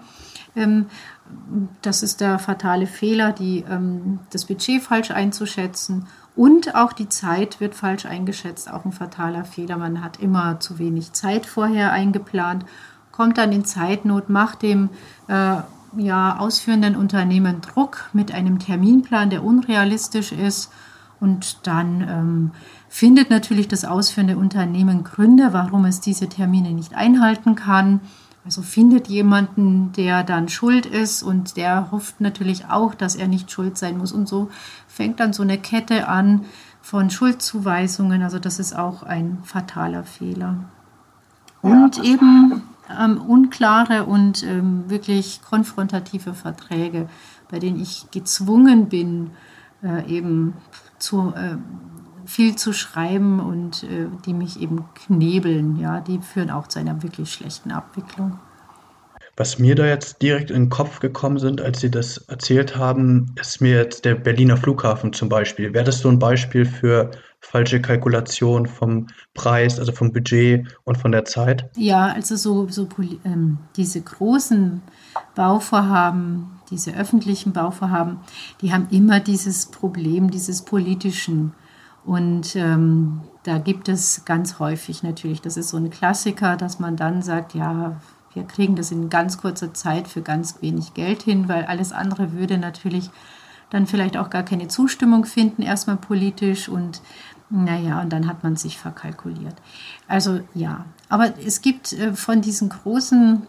[1.82, 7.60] Das ist der fatale Fehler, die, ähm, das Budget falsch einzuschätzen und auch die Zeit
[7.60, 9.76] wird falsch eingeschätzt, auch ein fataler Fehler.
[9.76, 12.64] Man hat immer zu wenig Zeit vorher eingeplant,
[13.12, 14.90] kommt dann in Zeitnot, macht dem
[15.28, 15.56] äh,
[15.96, 20.72] ja, ausführenden Unternehmen Druck mit einem Terminplan, der unrealistisch ist.
[21.20, 22.50] Und dann ähm,
[22.88, 28.00] findet natürlich das ausführende Unternehmen Gründe, warum es diese Termine nicht einhalten kann.
[28.44, 33.50] Also findet jemanden, der dann schuld ist und der hofft natürlich auch, dass er nicht
[33.50, 34.12] schuld sein muss.
[34.12, 34.50] Und so
[34.86, 36.44] fängt dann so eine Kette an
[36.82, 38.22] von Schuldzuweisungen.
[38.22, 40.56] Also das ist auch ein fataler Fehler.
[41.62, 42.62] Und ja, eben
[43.00, 47.08] ähm, unklare und ähm, wirklich konfrontative Verträge,
[47.50, 49.30] bei denen ich gezwungen bin,
[49.82, 50.52] äh, eben
[50.98, 51.56] zu, äh,
[52.26, 55.78] viel zu schreiben und äh, die mich eben knebeln.
[55.78, 58.38] Ja, die führen auch zu einer wirklich schlechten Abwicklung.
[59.36, 63.34] Was mir da jetzt direkt in den Kopf gekommen sind, als Sie das erzählt haben,
[63.40, 65.74] ist mir jetzt der Berliner Flughafen zum Beispiel.
[65.74, 67.10] Wäre das so ein Beispiel für
[67.40, 71.68] falsche Kalkulation vom Preis, also vom Budget und von der Zeit?
[71.76, 72.88] Ja, also so, so
[73.24, 74.82] ähm, diese großen
[75.34, 78.18] Bauvorhaben, diese öffentlichen Bauvorhaben,
[78.60, 81.54] die haben immer dieses Problem dieses politischen.
[82.04, 86.96] Und ähm, da gibt es ganz häufig natürlich, das ist so ein Klassiker, dass man
[86.96, 87.96] dann sagt, ja,
[88.34, 92.32] wir kriegen das in ganz kurzer Zeit für ganz wenig Geld hin, weil alles andere
[92.32, 93.10] würde natürlich
[93.70, 97.00] dann vielleicht auch gar keine Zustimmung finden, erstmal politisch und
[97.50, 99.54] naja, und dann hat man sich verkalkuliert.
[100.08, 103.46] Also ja, aber es gibt äh, von diesen großen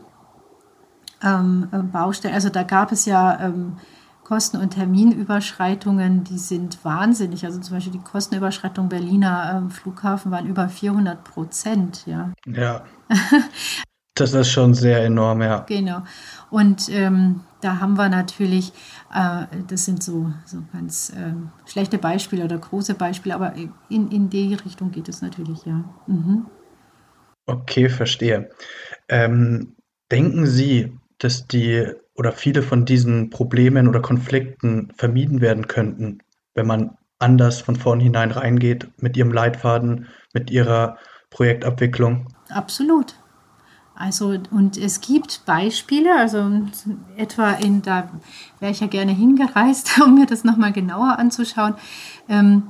[1.24, 3.78] ähm, äh, Baustellen, also da gab es ja ähm,
[4.26, 7.46] Kosten- und Terminüberschreitungen, die sind wahnsinnig.
[7.46, 12.04] Also zum Beispiel die Kostenüberschreitung Berliner ähm, Flughafen waren über 400 Prozent.
[12.06, 12.34] Ja.
[12.46, 12.84] Ja.
[14.18, 15.66] Das ist schon sehr enorm, ja.
[15.68, 16.02] Genau.
[16.50, 18.72] Und ähm, da haben wir natürlich,
[19.14, 21.34] äh, das sind so, so ganz äh,
[21.70, 23.56] schlechte Beispiele oder große Beispiele, aber
[23.90, 25.84] in, in die Richtung geht es natürlich, ja.
[26.08, 26.46] Mhm.
[27.46, 28.50] Okay, verstehe.
[29.10, 29.76] Ähm,
[30.10, 36.20] denken Sie, dass die oder viele von diesen Problemen oder Konflikten vermieden werden könnten,
[36.54, 40.98] wenn man anders von vornherein reingeht mit Ihrem Leitfaden, mit Ihrer
[41.30, 42.28] Projektabwicklung?
[42.50, 43.16] Absolut.
[43.98, 46.50] Also, und es gibt Beispiele, also
[47.16, 48.10] etwa in, da
[48.60, 51.76] wäre ich ja gerne hingereist, um mir das nochmal genauer anzuschauen,
[52.28, 52.64] ähm,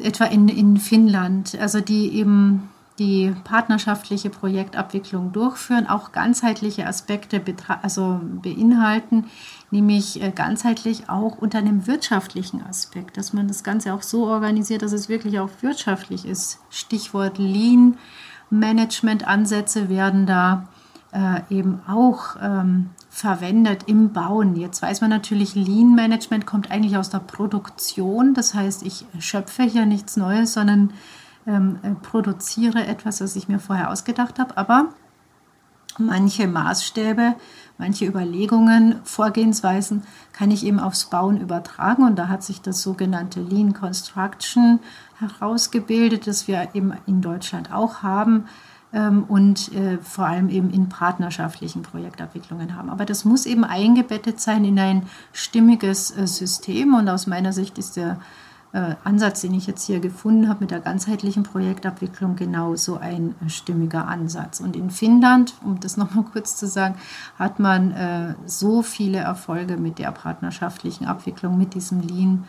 [0.00, 7.42] etwa in, in Finnland, also die eben die partnerschaftliche Projektabwicklung durchführen, auch ganzheitliche Aspekte
[7.82, 9.26] also beinhalten,
[9.70, 14.82] nämlich äh, ganzheitlich auch unter einem wirtschaftlichen Aspekt, dass man das Ganze auch so organisiert,
[14.82, 16.60] dass es wirklich auch wirtschaftlich ist.
[16.70, 17.98] Stichwort Lean
[18.50, 20.68] Management-Ansätze werden da
[21.12, 24.56] äh, eben auch ähm, verwendet im Bauen.
[24.56, 28.34] Jetzt weiß man natürlich, Lean Management kommt eigentlich aus der Produktion.
[28.34, 30.92] Das heißt, ich schöpfe hier nichts Neues, sondern
[31.46, 34.56] ähm, äh, produziere etwas, was ich mir vorher ausgedacht habe.
[34.56, 34.90] Aber
[35.98, 37.34] manche Maßstäbe,
[37.78, 40.02] manche Überlegungen, Vorgehensweisen
[40.32, 42.04] kann ich eben aufs Bauen übertragen.
[42.04, 44.80] Und da hat sich das sogenannte Lean Construction
[45.18, 48.46] herausgebildet, das wir eben in Deutschland auch haben
[48.94, 52.90] ähm, und äh, vor allem eben in partnerschaftlichen Projektabwicklungen haben.
[52.90, 56.94] Aber das muss eben eingebettet sein in ein stimmiges äh, System.
[56.94, 58.18] Und aus meiner Sicht ist der
[58.74, 63.48] äh, Ansatz, den ich jetzt hier gefunden habe mit der ganzheitlichen Projektabwicklung, genauso ein äh,
[63.48, 64.58] stimmiger Ansatz.
[64.58, 66.96] Und in Finnland, um das nochmal kurz zu sagen,
[67.38, 72.44] hat man äh, so viele Erfolge mit der partnerschaftlichen Abwicklung, mit diesem Lean.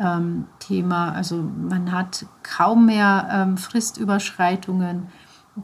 [0.00, 1.10] Ähm, Thema.
[1.10, 5.08] Also man hat kaum mehr ähm, Fristüberschreitungen,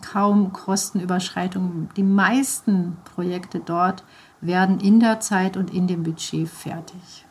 [0.03, 1.89] kaum Kostenüberschreitungen.
[1.97, 4.03] Die meisten Projekte dort
[4.41, 7.24] werden in der Zeit und in dem Budget fertig.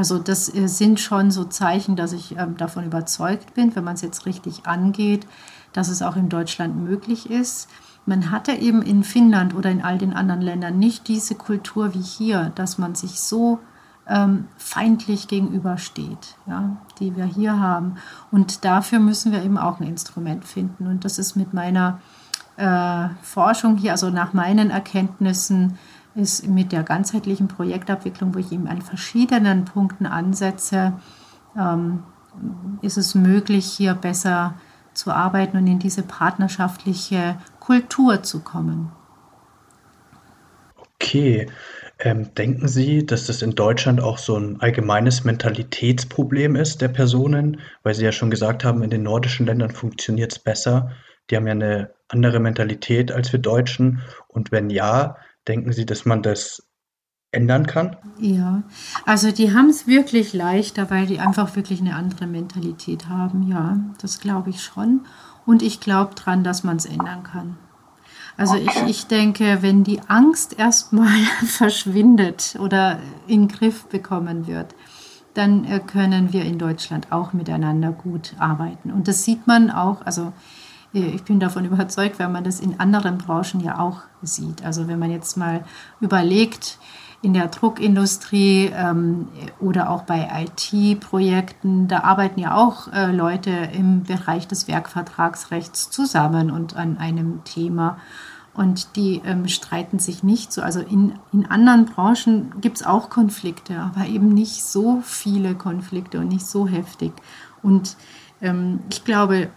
[0.00, 3.96] Also das äh, sind schon so Zeichen, dass ich ähm, davon überzeugt bin, wenn man
[3.96, 5.26] es jetzt richtig angeht,
[5.74, 7.68] dass es auch in Deutschland möglich ist.
[8.06, 12.00] Man hatte eben in Finnland oder in all den anderen Ländern nicht diese Kultur wie
[12.00, 13.58] hier, dass man sich so
[14.08, 17.96] ähm, feindlich gegenübersteht, ja, die wir hier haben.
[18.30, 20.86] Und dafür müssen wir eben auch ein Instrument finden.
[20.86, 22.00] Und das ist mit meiner
[22.56, 25.76] äh, Forschung hier, also nach meinen Erkenntnissen,
[26.14, 30.94] ist mit der ganzheitlichen Projektabwicklung, wo ich eben an verschiedenen Punkten ansetze,
[31.56, 32.02] ähm,
[32.82, 34.54] ist es möglich, hier besser
[34.92, 38.90] zu arbeiten und in diese partnerschaftliche Kultur zu kommen.
[40.96, 41.48] Okay.
[42.02, 47.60] Ähm, denken Sie, dass das in Deutschland auch so ein allgemeines Mentalitätsproblem ist der Personen?
[47.82, 50.92] Weil Sie ja schon gesagt haben, in den nordischen Ländern funktioniert es besser.
[51.28, 54.00] Die haben ja eine andere Mentalität als wir Deutschen.
[54.28, 55.16] Und wenn ja,
[55.48, 56.62] denken Sie, dass man das
[57.32, 57.96] ändern kann?
[58.18, 58.62] Ja,
[59.06, 63.48] also die haben es wirklich leichter, weil die einfach wirklich eine andere Mentalität haben.
[63.48, 65.06] Ja, das glaube ich schon.
[65.46, 67.56] Und ich glaube dran, dass man es ändern kann.
[68.36, 74.74] Also ich, ich denke, wenn die Angst erstmal verschwindet oder in den Griff bekommen wird,
[75.34, 78.90] dann äh, können wir in Deutschland auch miteinander gut arbeiten.
[78.90, 80.32] Und das sieht man auch, also
[80.92, 84.64] ich bin davon überzeugt, wenn man das in anderen Branchen ja auch sieht.
[84.64, 85.64] Also wenn man jetzt mal
[86.00, 86.78] überlegt,
[87.22, 89.28] in der Druckindustrie ähm,
[89.60, 96.50] oder auch bei IT-Projekten, da arbeiten ja auch äh, Leute im Bereich des Werkvertragsrechts zusammen
[96.50, 97.98] und an einem Thema.
[98.54, 100.62] Und die ähm, streiten sich nicht so.
[100.62, 106.18] Also in, in anderen Branchen gibt es auch Konflikte, aber eben nicht so viele Konflikte
[106.18, 107.12] und nicht so heftig.
[107.62, 107.96] Und
[108.40, 109.50] ähm, ich glaube,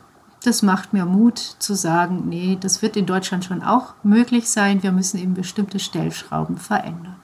[0.44, 4.84] das macht mir Mut zu sagen, nee, das wird in Deutschland schon auch möglich sein.
[4.84, 7.16] Wir müssen eben bestimmte Stellschrauben verändern.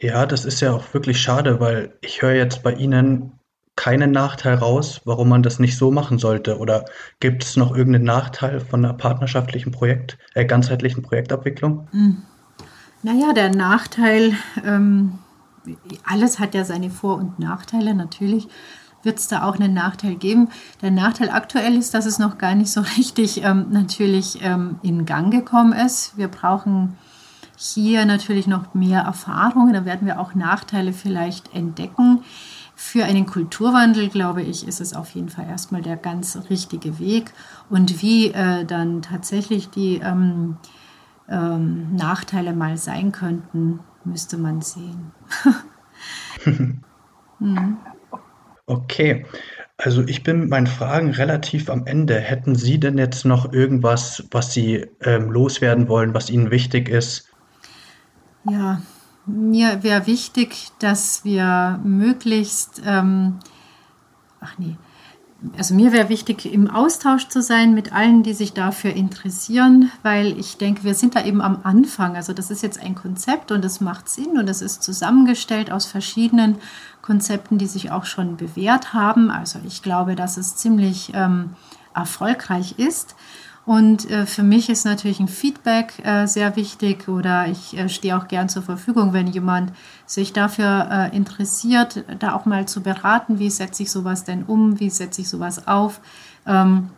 [0.00, 3.32] Ja, das ist ja auch wirklich schade, weil ich höre jetzt bei Ihnen
[3.76, 6.58] keinen Nachteil raus, warum man das nicht so machen sollte.
[6.58, 6.84] Oder
[7.20, 11.88] gibt es noch irgendeinen Nachteil von einer partnerschaftlichen Projekt, äh, ganzheitlichen Projektabwicklung?
[11.90, 12.22] Hm.
[13.02, 15.18] Naja, der Nachteil, ähm,
[16.04, 17.94] alles hat ja seine Vor- und Nachteile.
[17.94, 18.48] Natürlich
[19.04, 20.48] wird es da auch einen Nachteil geben.
[20.82, 25.06] Der Nachteil aktuell ist, dass es noch gar nicht so richtig ähm, natürlich ähm, in
[25.06, 26.16] Gang gekommen ist.
[26.16, 26.96] Wir brauchen
[27.56, 29.72] hier natürlich noch mehr Erfahrungen.
[29.72, 32.24] Da werden wir auch Nachteile vielleicht entdecken.
[32.76, 37.32] Für einen Kulturwandel, glaube ich, ist es auf jeden Fall erstmal der ganz richtige Weg.
[37.70, 40.56] Und wie äh, dann tatsächlich die ähm,
[41.28, 45.12] ähm, Nachteile mal sein könnten, müsste man sehen.
[47.38, 47.78] hm.
[48.66, 49.26] Okay,
[49.76, 52.18] also ich bin mit meinen Fragen relativ am Ende.
[52.18, 57.28] Hätten Sie denn jetzt noch irgendwas, was Sie ähm, loswerden wollen, was Ihnen wichtig ist?
[58.48, 58.80] Ja,
[59.26, 63.38] mir wäre wichtig, dass wir möglichst, ähm,
[64.40, 64.76] ach nee,
[65.56, 70.38] also mir wäre wichtig, im Austausch zu sein mit allen, die sich dafür interessieren, weil
[70.38, 72.16] ich denke, wir sind da eben am Anfang.
[72.16, 75.86] Also das ist jetzt ein Konzept und es macht Sinn und es ist zusammengestellt aus
[75.86, 76.56] verschiedenen
[77.02, 79.30] Konzepten, die sich auch schon bewährt haben.
[79.30, 81.50] Also ich glaube, dass es ziemlich ähm,
[81.94, 83.14] erfolgreich ist.
[83.66, 88.16] Und äh, für mich ist natürlich ein Feedback äh, sehr wichtig oder ich äh, stehe
[88.16, 89.72] auch gern zur Verfügung, wenn jemand
[90.04, 94.80] sich dafür äh, interessiert, da auch mal zu beraten, wie setze ich sowas denn um,
[94.80, 96.00] wie setze ich sowas auf.
[96.46, 96.90] Ähm,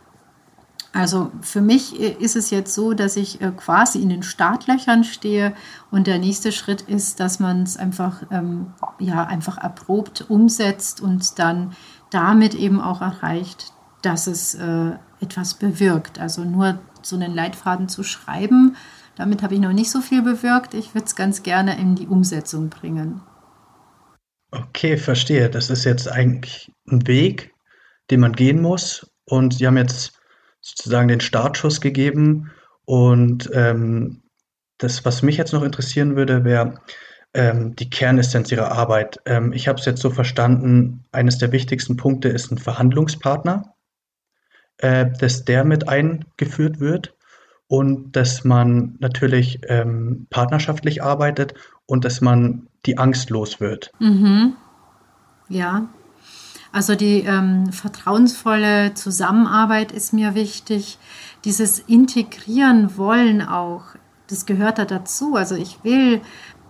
[0.91, 5.05] also für mich äh, ist es jetzt so, dass ich äh, quasi in den Startlöchern
[5.05, 5.53] stehe
[5.89, 11.39] und der nächste Schritt ist, dass man es einfach, ähm, ja, einfach erprobt umsetzt und
[11.39, 11.71] dann
[12.09, 14.57] damit eben auch erreicht, dass es
[15.21, 16.19] etwas bewirkt.
[16.19, 18.75] Also nur so einen Leitfaden zu schreiben,
[19.17, 20.75] damit habe ich noch nicht so viel bewirkt.
[20.75, 23.21] Ich würde es ganz gerne in die Umsetzung bringen.
[24.51, 25.49] Okay, verstehe.
[25.49, 27.53] Das ist jetzt eigentlich ein Weg,
[28.11, 29.11] den man gehen muss.
[29.25, 30.13] Und Sie haben jetzt
[30.61, 32.51] sozusagen den Startschuss gegeben.
[32.85, 34.21] Und ähm,
[34.77, 36.75] das, was mich jetzt noch interessieren würde, wäre
[37.33, 39.19] ähm, die Kernessenz Ihrer Arbeit.
[39.25, 43.73] Ähm, ich habe es jetzt so verstanden, eines der wichtigsten Punkte ist ein Verhandlungspartner
[44.79, 47.15] äh, dass der mit eingeführt wird
[47.67, 51.53] und dass man natürlich ähm, partnerschaftlich arbeitet
[51.85, 53.91] und dass man die Angst los wird.
[53.99, 54.53] Mhm.
[55.49, 55.87] Ja,
[56.71, 60.99] also die ähm, vertrauensvolle Zusammenarbeit ist mir wichtig.
[61.45, 63.83] Dieses Integrieren wollen auch,
[64.27, 65.35] das gehört da dazu.
[65.35, 66.21] Also ich will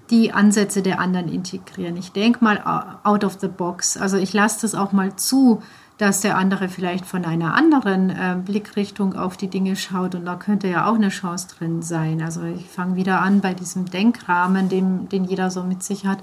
[0.09, 1.97] die Ansätze der anderen integrieren.
[1.97, 2.61] Ich denke mal
[3.03, 3.97] out of the box.
[3.97, 5.61] Also ich lasse das auch mal zu,
[5.97, 10.35] dass der andere vielleicht von einer anderen äh, Blickrichtung auf die Dinge schaut und da
[10.35, 12.21] könnte ja auch eine Chance drin sein.
[12.21, 16.19] Also ich fange wieder an bei diesem Denkrahmen, den, den jeder so mit sich hat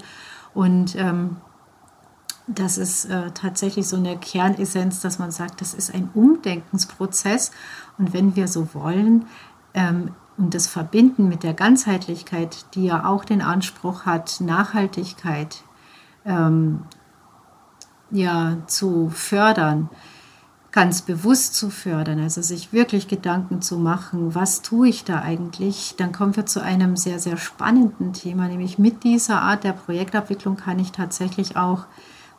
[0.53, 1.37] und ähm,
[2.47, 7.51] das ist äh, tatsächlich so eine Kernessenz, dass man sagt, das ist ein Umdenkensprozess
[7.97, 9.25] und wenn wir so wollen
[9.73, 15.63] ähm, und das verbinden mit der Ganzheitlichkeit, die ja auch den Anspruch hat, Nachhaltigkeit,
[16.25, 16.81] ähm,
[18.11, 19.89] ja, zu fördern,
[20.71, 25.95] ganz bewusst zu fördern, also sich wirklich Gedanken zu machen, was tue ich da eigentlich,
[25.97, 30.57] dann kommen wir zu einem sehr, sehr spannenden Thema, nämlich mit dieser Art der Projektabwicklung
[30.57, 31.85] kann ich tatsächlich auch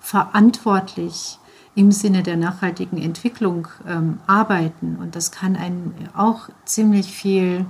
[0.01, 1.39] verantwortlich
[1.75, 4.97] im Sinne der nachhaltigen Entwicklung ähm, arbeiten.
[4.97, 7.67] Und das kann einen auch ziemlich viel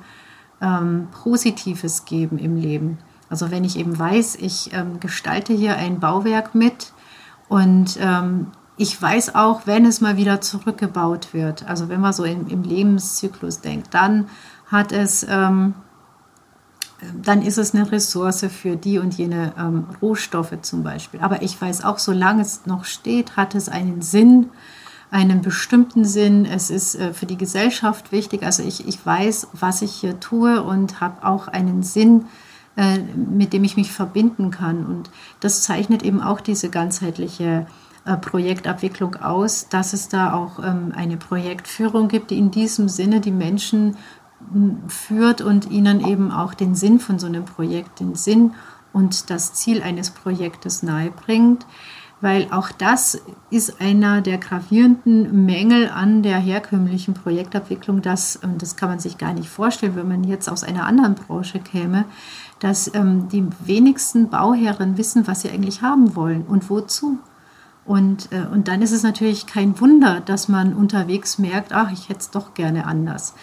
[0.61, 2.99] ähm, Positives geben im Leben.
[3.28, 6.92] Also wenn ich eben weiß, ich ähm, gestalte hier ein Bauwerk mit
[7.49, 12.24] und ähm, ich weiß auch, wenn es mal wieder zurückgebaut wird, also wenn man so
[12.24, 14.28] im, im Lebenszyklus denkt, dann
[14.66, 15.74] hat es ähm,
[17.22, 21.20] dann ist es eine Ressource für die und jene ähm, Rohstoffe zum Beispiel.
[21.20, 24.51] Aber ich weiß auch, solange es noch steht, hat es einen Sinn,
[25.11, 26.47] einen bestimmten Sinn.
[26.47, 28.42] Es ist äh, für die Gesellschaft wichtig.
[28.42, 32.26] Also ich, ich weiß, was ich hier tue und habe auch einen Sinn,
[32.77, 34.85] äh, mit dem ich mich verbinden kann.
[34.85, 35.11] Und
[35.41, 37.66] das zeichnet eben auch diese ganzheitliche
[38.05, 43.20] äh, Projektabwicklung aus, dass es da auch ähm, eine Projektführung gibt, die in diesem Sinne
[43.20, 43.97] die Menschen
[44.89, 48.53] führt und ihnen eben auch den Sinn von so einem Projekt, den Sinn
[48.93, 51.66] und das Ziel eines Projektes nahebringt,
[52.20, 53.20] weil auch das
[53.51, 59.35] ist einer der gravierenden Mängel an der herkömmlichen Projektabwicklung, dass, das kann man sich gar
[59.35, 62.05] nicht vorstellen, wenn man jetzt aus einer anderen Branche käme,
[62.61, 67.18] dass ähm, die wenigsten Bauherren wissen, was sie eigentlich haben wollen und wozu.
[67.84, 72.09] Und, äh, und dann ist es natürlich kein Wunder, dass man unterwegs merkt, ach, ich
[72.09, 73.34] hätte es doch gerne anders.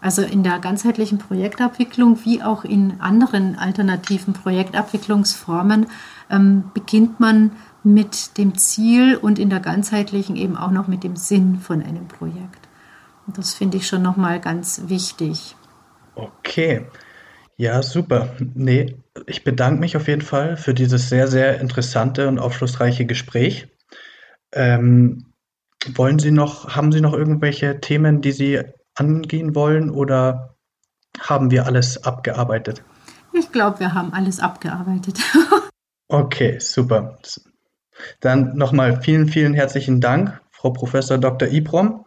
[0.00, 5.86] Also in der ganzheitlichen Projektabwicklung wie auch in anderen alternativen Projektabwicklungsformen
[6.28, 7.52] ähm, beginnt man
[7.84, 12.08] mit dem Ziel und in der ganzheitlichen eben auch noch mit dem Sinn von einem
[12.08, 12.68] Projekt.
[13.26, 15.54] Und das finde ich schon nochmal ganz wichtig.
[16.16, 16.86] Okay.
[17.62, 18.34] Ja, super.
[18.54, 18.96] Nee,
[19.28, 23.68] ich bedanke mich auf jeden Fall für dieses sehr, sehr interessante und aufschlussreiche Gespräch.
[24.50, 25.26] Ähm,
[25.94, 28.60] wollen Sie noch, haben Sie noch irgendwelche Themen, die Sie
[28.96, 30.56] angehen wollen oder
[31.20, 32.82] haben wir alles abgearbeitet?
[33.32, 35.20] Ich glaube, wir haben alles abgearbeitet.
[36.08, 37.18] okay, super.
[38.18, 41.46] Dann nochmal vielen, vielen herzlichen Dank, Frau Professor Dr.
[41.46, 42.06] Ibrom.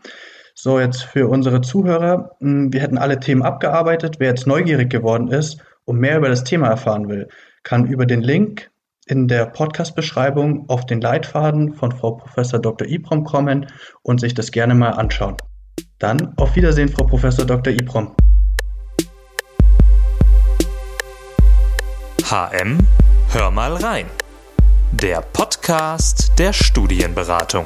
[0.66, 2.32] So, jetzt für unsere Zuhörer.
[2.40, 4.16] Hm, wir hätten alle Themen abgearbeitet.
[4.18, 7.28] Wer jetzt neugierig geworden ist und mehr über das Thema erfahren will,
[7.62, 8.72] kann über den Link
[9.06, 12.88] in der Podcast-Beschreibung auf den Leitfaden von Frau Professor Dr.
[12.88, 13.68] Ibrom kommen
[14.02, 15.38] und sich das gerne mal anschauen.
[16.00, 17.72] Dann auf Wiedersehen, Frau Professor Dr.
[17.72, 18.16] Ibrom.
[22.24, 22.80] HM,
[23.34, 24.08] hör mal rein.
[24.94, 27.66] Der Podcast der Studienberatung.